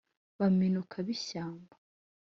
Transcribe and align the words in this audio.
baminuka 0.39 0.95
b’i 1.05 1.17
shyamba 1.25 1.75